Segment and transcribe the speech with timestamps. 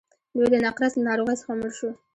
[0.37, 1.89] دی د نقرس له ناروغۍ څخه مړ شو.